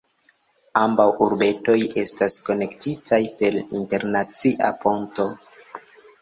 Ambaŭ 0.83 1.03
urbetoj 1.25 1.75
estas 2.03 2.37
konektitaj 2.47 3.19
per 3.43 3.59
internacia 3.81 4.73
ponto. 4.87 5.29